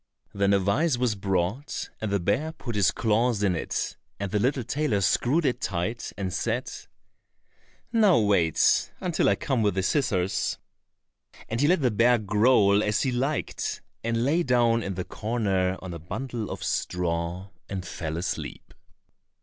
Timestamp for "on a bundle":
15.83-16.49